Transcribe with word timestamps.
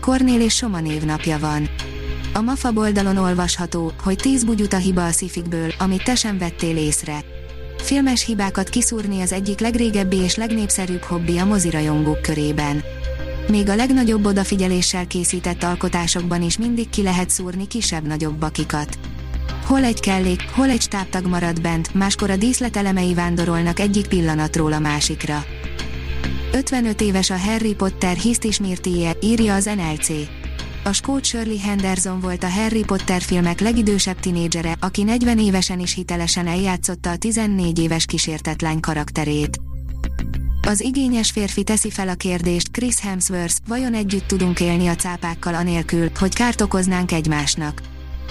Kornél 0.00 0.40
és 0.40 0.54
Soma 0.54 0.80
névnapja 0.80 1.38
van. 1.38 1.68
A 2.32 2.40
MAFA 2.40 2.72
oldalon 2.74 3.16
olvasható, 3.16 3.92
hogy 4.02 4.16
10 4.16 4.44
bugyuta 4.44 4.76
hiba 4.76 5.06
a 5.06 5.10
szifikből, 5.10 5.72
amit 5.78 6.04
te 6.04 6.14
sem 6.14 6.38
vettél 6.38 6.76
észre. 6.76 7.24
Filmes 7.78 8.24
hibákat 8.24 8.68
kiszúrni 8.68 9.20
az 9.20 9.32
egyik 9.32 9.60
legrégebbi 9.60 10.16
és 10.16 10.36
legnépszerűbb 10.36 11.02
hobbi 11.02 11.38
a 11.38 11.44
mozirajongók 11.44 12.22
körében. 12.22 12.82
Még 13.48 13.68
a 13.68 13.74
legnagyobb 13.74 14.26
odafigyeléssel 14.26 15.06
készített 15.06 15.62
alkotásokban 15.62 16.42
is 16.42 16.58
mindig 16.58 16.90
ki 16.90 17.02
lehet 17.02 17.30
szúrni 17.30 17.66
kisebb-nagyobb 17.66 18.34
bakikat. 18.34 18.98
Hol 19.66 19.84
egy 19.84 20.00
kellék, 20.00 20.50
hol 20.54 20.68
egy 20.68 20.80
stábtag 20.80 21.26
marad 21.26 21.60
bent, 21.60 21.94
máskor 21.94 22.30
a 22.30 22.36
díszletelemei 22.36 23.14
vándorolnak 23.14 23.78
egyik 23.78 24.06
pillanatról 24.06 24.72
a 24.72 24.78
másikra. 24.78 25.44
55 26.52 27.00
éves 27.00 27.30
a 27.30 27.38
Harry 27.38 27.74
Potter 27.74 28.16
hisztismírtíje, 28.16 29.12
írja 29.20 29.54
az 29.54 29.64
NLC. 29.64 30.08
A 30.84 30.92
skót 30.92 31.24
Shirley 31.24 31.58
Henderson 31.58 32.20
volt 32.20 32.42
a 32.44 32.48
Harry 32.48 32.84
Potter 32.84 33.22
filmek 33.22 33.60
legidősebb 33.60 34.20
tinédzsere, 34.20 34.76
aki 34.80 35.02
40 35.02 35.38
évesen 35.38 35.80
is 35.80 35.94
hitelesen 35.94 36.46
eljátszotta 36.46 37.10
a 37.10 37.16
14 37.16 37.78
éves 37.78 38.04
kísértetlány 38.04 38.80
karakterét. 38.80 39.60
Az 40.66 40.80
igényes 40.80 41.30
férfi 41.30 41.62
teszi 41.62 41.90
fel 41.90 42.08
a 42.08 42.14
kérdést, 42.14 42.70
Chris 42.70 43.00
Hemsworth, 43.00 43.56
vajon 43.68 43.94
együtt 43.94 44.26
tudunk 44.26 44.60
élni 44.60 44.86
a 44.86 44.94
cápákkal 44.94 45.54
anélkül, 45.54 46.10
hogy 46.18 46.34
kárt 46.34 46.60
okoznánk 46.60 47.12
egymásnak? 47.12 47.82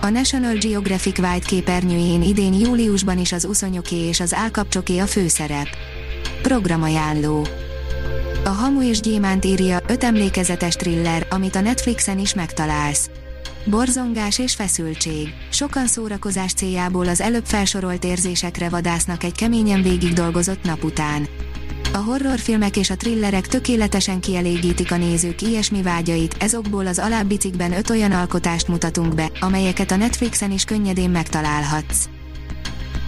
A 0.00 0.08
National 0.08 0.54
Geographic 0.54 1.18
White 1.18 1.46
képernyőjén 1.46 2.22
idén 2.22 2.52
júliusban 2.52 3.18
is 3.18 3.32
az 3.32 3.44
uszonyoké 3.44 3.96
és 3.96 4.20
az 4.20 4.34
állkapcsoké 4.34 4.98
a 4.98 5.06
főszerep. 5.06 5.68
Programajánló 6.42 7.46
a 8.46 8.48
Hamu 8.48 8.82
és 8.82 9.00
Gyémánt 9.00 9.44
írja, 9.44 9.78
öt 9.88 10.04
emlékezetes 10.04 10.76
thriller, 10.76 11.26
amit 11.30 11.56
a 11.56 11.60
Netflixen 11.60 12.18
is 12.18 12.34
megtalálsz. 12.34 13.10
Borzongás 13.64 14.38
és 14.38 14.54
feszültség. 14.54 15.28
Sokan 15.50 15.86
szórakozás 15.86 16.52
céljából 16.52 17.08
az 17.08 17.20
előbb 17.20 17.44
felsorolt 17.44 18.04
érzésekre 18.04 18.68
vadásznak 18.68 19.22
egy 19.24 19.34
keményen 19.34 19.82
végig 19.82 20.12
dolgozott 20.12 20.64
nap 20.64 20.84
után. 20.84 21.28
A 21.92 21.98
horrorfilmek 21.98 22.76
és 22.76 22.90
a 22.90 22.96
thrillerek 22.96 23.46
tökéletesen 23.46 24.20
kielégítik 24.20 24.92
a 24.92 24.96
nézők 24.96 25.42
ilyesmi 25.42 25.82
vágyait, 25.82 26.36
ezokból 26.38 26.86
az 26.86 26.98
alábbi 26.98 27.36
cikkben 27.36 27.72
öt 27.72 27.90
olyan 27.90 28.12
alkotást 28.12 28.68
mutatunk 28.68 29.14
be, 29.14 29.30
amelyeket 29.40 29.90
a 29.90 29.96
Netflixen 29.96 30.50
is 30.50 30.64
könnyedén 30.64 31.10
megtalálhatsz. 31.10 32.08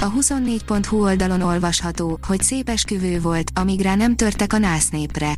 A 0.00 0.12
24.hu 0.12 1.02
oldalon 1.02 1.42
olvasható, 1.42 2.18
hogy 2.26 2.42
szép 2.42 2.68
esküvő 2.68 3.20
volt, 3.20 3.50
amíg 3.54 3.80
rá 3.80 3.94
nem 3.94 4.16
törtek 4.16 4.52
a 4.52 4.58
násznépre. 4.58 5.34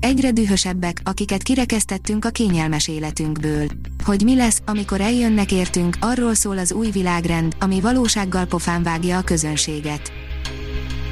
Egyre 0.00 0.30
dühösebbek, 0.30 1.00
akiket 1.04 1.42
kirekesztettünk 1.42 2.24
a 2.24 2.30
kényelmes 2.30 2.88
életünkből. 2.88 3.66
Hogy 4.04 4.22
mi 4.22 4.36
lesz, 4.36 4.62
amikor 4.66 5.00
eljönnek 5.00 5.52
értünk, 5.52 5.96
arról 6.00 6.34
szól 6.34 6.58
az 6.58 6.72
új 6.72 6.90
világrend, 6.90 7.56
ami 7.60 7.80
valósággal 7.80 8.44
pofán 8.44 8.82
vágja 8.82 9.18
a 9.18 9.22
közönséget. 9.22 10.12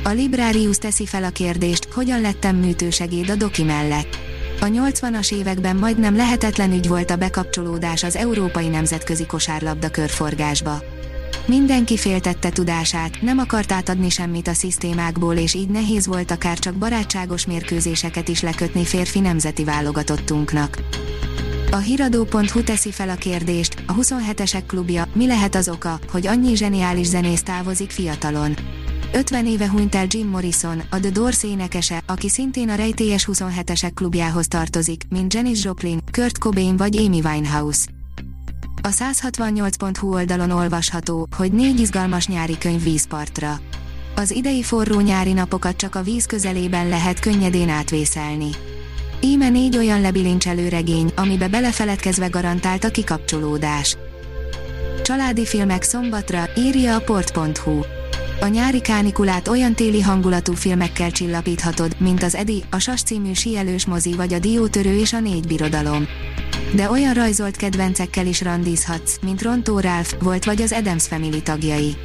A 0.05 0.09
Librarius 0.09 0.77
teszi 0.77 1.07
fel 1.07 1.25
a 1.25 1.31
kérdést, 1.31 1.89
hogyan 1.93 2.21
lettem 2.21 2.57
műtősegéd 2.57 3.31
a 3.31 3.35
doki 3.35 3.63
mellett. 3.63 4.19
A 4.61 4.65
80-as 4.65 5.33
években 5.33 5.77
majdnem 5.77 6.17
lehetetlen 6.17 6.73
ügy 6.73 6.89
volt 6.89 7.11
a 7.11 7.17
bekapcsolódás 7.17 8.03
az 8.03 8.17
Európai 8.17 8.69
Nemzetközi 8.69 9.27
Kosárlabda 9.27 9.91
körforgásba. 9.91 10.94
Mindenki 11.47 11.97
féltette 11.97 12.51
tudását, 12.51 13.23
nem 13.23 13.39
akart 13.39 13.73
átadni 13.73 14.09
semmit 14.09 14.49
a 14.49 14.53
szisztémákból 14.53 15.35
és 15.37 15.55
így 15.55 15.69
nehéz 15.69 16.07
volt 16.07 16.31
akár 16.31 16.59
csak 16.59 16.75
barátságos 16.75 17.47
mérkőzéseket 17.47 18.29
is 18.29 18.41
lekötni 18.41 18.85
férfi 18.85 19.21
nemzeti 19.21 19.65
válogatottunknak. 19.65 20.79
A 21.71 21.77
hiradó.hu 21.77 22.63
teszi 22.63 22.91
fel 22.91 23.09
a 23.09 23.15
kérdést, 23.15 23.85
a 23.87 23.95
27-esek 23.95 24.63
klubja, 24.67 25.09
mi 25.15 25.27
lehet 25.27 25.55
az 25.55 25.69
oka, 25.69 25.99
hogy 26.11 26.27
annyi 26.27 26.57
zseniális 26.57 27.07
zenész 27.07 27.43
távozik 27.43 27.91
fiatalon. 27.91 28.57
50 29.13 29.47
éve 29.47 29.69
hunyt 29.69 29.95
el 29.95 30.07
Jim 30.09 30.29
Morrison, 30.29 30.83
a 30.91 31.01
The 31.01 31.11
Doors 31.11 31.43
énekese, 31.43 32.03
aki 32.07 32.29
szintén 32.29 32.69
a 32.69 32.75
rejtélyes 32.75 33.29
27-esek 33.33 33.91
klubjához 33.95 34.49
tartozik, 34.49 35.03
mint 35.09 35.35
Janis 35.35 35.65
Joplin, 35.65 35.99
Kurt 36.11 36.39
Cobain 36.39 36.77
vagy 36.77 36.97
Amy 36.97 37.21
Winehouse. 37.25 37.87
A 38.87 38.89
168.hu 38.89 40.15
oldalon 40.15 40.51
olvasható, 40.51 41.27
hogy 41.37 41.53
négy 41.53 41.81
izgalmas 41.81 42.27
nyári 42.27 42.59
könyv 42.59 42.83
vízpartra. 42.83 43.59
Az 44.17 44.31
idei 44.31 44.63
forró 44.63 45.01
nyári 45.01 45.33
napokat 45.33 45.77
csak 45.77 45.95
a 45.95 46.03
víz 46.03 46.27
közelében 46.27 46.89
lehet 46.89 47.19
könnyedén 47.19 47.69
átvészelni. 47.69 48.49
Íme 49.21 49.49
négy 49.49 49.77
olyan 49.77 50.01
lebilincselő 50.01 50.69
regény, 50.69 51.13
amibe 51.17 51.49
belefeledkezve 51.49 52.27
garantált 52.27 52.85
a 52.85 52.91
kikapcsolódás. 52.91 53.97
Családi 55.03 55.47
filmek 55.47 55.83
szombatra, 55.83 56.45
írja 56.57 56.95
a 56.95 57.01
port.hu. 57.01 57.81
A 58.41 58.47
nyári 58.47 58.81
kánikulát 58.81 59.49
olyan 59.49 59.75
téli 59.75 60.01
hangulatú 60.01 60.53
filmekkel 60.53 61.11
csillapíthatod, 61.11 61.97
mint 61.99 62.23
az 62.23 62.35
Edi, 62.35 62.65
a 62.71 62.79
Sas 62.79 63.03
című 63.03 63.33
síelős 63.33 63.87
mozi 63.87 64.15
vagy 64.15 64.35
a 64.35 64.39
Diótörő 64.39 64.99
és 64.99 65.13
a 65.13 65.21
Négy 65.21 65.47
Birodalom 65.47 66.07
de 66.75 66.91
olyan 66.91 67.15
rajzolt 67.15 67.57
kedvencekkel 67.57 68.27
is 68.27 68.43
randízhatsz, 68.43 69.17
mint 69.23 69.43
Rontó 69.43 69.81
Ralph 69.81 70.23
volt 70.23 70.45
vagy 70.45 70.63
az 70.63 70.73
Adams 70.73 71.07
Family 71.07 71.43
tagjai. 71.43 71.97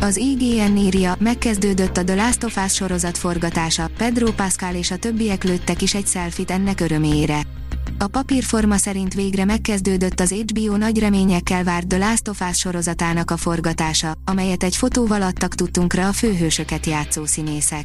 Az 0.00 0.16
IGN 0.16 0.76
írja, 0.76 1.16
megkezdődött 1.18 1.96
a 1.96 2.04
The 2.04 2.14
Last 2.14 2.44
of 2.44 2.56
Us 2.64 2.74
sorozat 2.74 3.18
forgatása, 3.18 3.90
Pedro 3.96 4.32
Pascal 4.32 4.74
és 4.74 4.90
a 4.90 4.96
többiek 4.96 5.44
lőttek 5.44 5.82
is 5.82 5.94
egy 5.94 6.06
selfit 6.06 6.50
ennek 6.50 6.80
örömére. 6.80 7.40
A 7.98 8.06
papírforma 8.06 8.76
szerint 8.76 9.14
végre 9.14 9.44
megkezdődött 9.44 10.20
az 10.20 10.30
HBO 10.32 10.76
nagy 10.76 10.98
reményekkel 10.98 11.64
várt 11.64 11.86
The 11.86 11.98
Last 11.98 12.28
of 12.28 12.40
Us 12.50 12.58
sorozatának 12.58 13.30
a 13.30 13.36
forgatása, 13.36 14.14
amelyet 14.24 14.62
egy 14.62 14.76
fotóval 14.76 15.22
adtak 15.22 15.54
tudtunkra 15.54 16.08
a 16.08 16.12
főhősöket 16.12 16.86
játszó 16.86 17.24
színészek. 17.24 17.84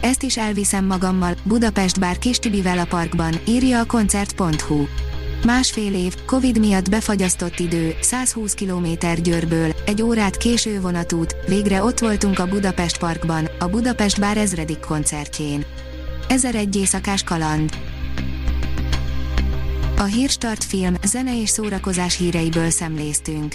Ezt 0.00 0.22
is 0.22 0.36
elviszem 0.36 0.84
magammal, 0.84 1.34
Budapest 1.42 2.00
bár 2.00 2.18
Kistibivel 2.18 2.78
a 2.78 2.84
parkban, 2.84 3.34
írja 3.46 3.80
a 3.80 3.86
koncert.hu. 3.86 4.86
Másfél 5.44 5.94
év, 5.94 6.14
Covid 6.26 6.58
miatt 6.58 6.90
befagyasztott 6.90 7.58
idő, 7.58 7.94
120 8.00 8.54
km 8.54 8.86
Győrből, 9.22 9.74
egy 9.86 10.02
órát 10.02 10.36
késő 10.36 10.80
vonatút, 10.80 11.36
végre 11.46 11.82
ott 11.82 11.98
voltunk 11.98 12.38
a 12.38 12.46
Budapest 12.46 12.98
Parkban, 12.98 13.48
a 13.58 13.68
Budapest 13.68 14.20
Bár 14.20 14.36
ezredik 14.36 14.80
koncertjén. 14.80 15.64
Ezer 16.28 16.54
egy 16.54 16.76
éjszakás 16.76 17.22
kaland. 17.22 17.70
A 19.98 20.02
Hírstart 20.04 20.64
film, 20.64 20.94
zene 21.04 21.40
és 21.40 21.48
szórakozás 21.48 22.16
híreiből 22.16 22.70
szemléztünk. 22.70 23.54